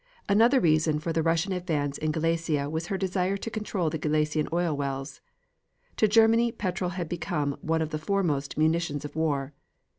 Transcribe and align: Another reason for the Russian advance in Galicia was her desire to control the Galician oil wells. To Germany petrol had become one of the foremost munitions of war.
Another 0.27 0.59
reason 0.59 0.97
for 0.97 1.13
the 1.13 1.21
Russian 1.21 1.53
advance 1.53 1.95
in 1.99 2.11
Galicia 2.11 2.71
was 2.71 2.87
her 2.87 2.97
desire 2.97 3.37
to 3.37 3.51
control 3.51 3.91
the 3.91 3.99
Galician 3.99 4.47
oil 4.51 4.75
wells. 4.75 5.21
To 5.97 6.07
Germany 6.07 6.51
petrol 6.51 6.89
had 6.97 7.07
become 7.07 7.55
one 7.61 7.83
of 7.83 7.91
the 7.91 7.99
foremost 7.99 8.57
munitions 8.57 9.05
of 9.05 9.15
war. 9.15 9.53